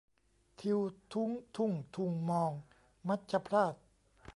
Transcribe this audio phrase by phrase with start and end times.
[0.59, 0.79] ทิว
[1.11, 2.51] ทุ้งทุ่งทุงมอง
[3.07, 3.75] มัจฉพราศ